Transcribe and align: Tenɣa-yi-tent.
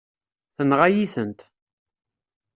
Tenɣa-yi-tent. 0.55 1.41